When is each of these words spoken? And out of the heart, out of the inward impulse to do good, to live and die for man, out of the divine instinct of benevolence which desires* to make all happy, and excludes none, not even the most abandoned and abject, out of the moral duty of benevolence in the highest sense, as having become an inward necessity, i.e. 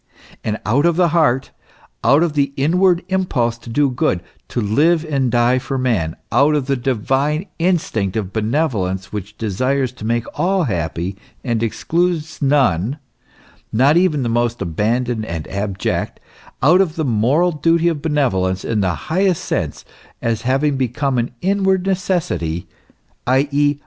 And 0.43 0.59
out 0.65 0.87
of 0.87 0.95
the 0.95 1.09
heart, 1.09 1.51
out 2.03 2.23
of 2.23 2.33
the 2.33 2.53
inward 2.57 3.03
impulse 3.09 3.55
to 3.59 3.69
do 3.69 3.91
good, 3.91 4.23
to 4.47 4.59
live 4.59 5.05
and 5.07 5.29
die 5.31 5.59
for 5.59 5.77
man, 5.77 6.15
out 6.31 6.55
of 6.55 6.65
the 6.65 6.75
divine 6.75 7.45
instinct 7.59 8.17
of 8.17 8.33
benevolence 8.33 9.13
which 9.13 9.37
desires* 9.37 9.91
to 9.91 10.03
make 10.03 10.25
all 10.39 10.63
happy, 10.63 11.17
and 11.43 11.61
excludes 11.61 12.41
none, 12.41 12.97
not 13.71 13.95
even 13.95 14.23
the 14.23 14.27
most 14.27 14.59
abandoned 14.59 15.23
and 15.23 15.47
abject, 15.49 16.19
out 16.63 16.81
of 16.81 16.95
the 16.95 17.05
moral 17.05 17.51
duty 17.51 17.87
of 17.87 18.01
benevolence 18.01 18.65
in 18.65 18.79
the 18.81 18.95
highest 19.11 19.45
sense, 19.45 19.85
as 20.19 20.41
having 20.41 20.77
become 20.77 21.19
an 21.19 21.29
inward 21.41 21.85
necessity, 21.85 22.67
i.e. 23.27 23.77